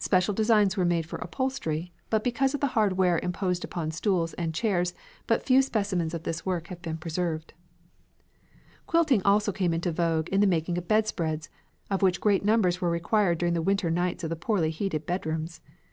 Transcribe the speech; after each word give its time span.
Special 0.00 0.34
designs 0.34 0.76
were 0.76 0.84
made 0.84 1.06
for 1.06 1.20
upholstery, 1.20 1.92
but 2.10 2.24
because 2.24 2.54
of 2.54 2.60
the 2.60 2.66
hard 2.74 2.94
wear 2.94 3.20
imposed 3.20 3.62
upon 3.62 3.92
stools 3.92 4.34
and 4.34 4.52
chairs 4.52 4.94
but 5.28 5.44
few 5.44 5.62
specimens 5.62 6.12
of 6.12 6.24
this 6.24 6.44
work 6.44 6.66
have 6.66 6.82
been 6.82 6.96
preserved. 6.96 7.54
Quilting 8.88 9.22
also 9.24 9.52
came 9.52 9.72
into 9.72 9.92
vogue 9.92 10.28
in 10.30 10.40
the 10.40 10.46
making 10.48 10.76
of 10.76 10.88
bedspreads, 10.88 11.48
of 11.88 12.02
which 12.02 12.20
great 12.20 12.44
numbers 12.44 12.80
were 12.80 12.90
required 12.90 13.38
during 13.38 13.54
the 13.54 13.62
winter 13.62 13.92
nights 13.92 14.24
in 14.24 14.30
the 14.30 14.34
poorly 14.34 14.70
heated 14.70 15.06
bedrooms. 15.06 15.60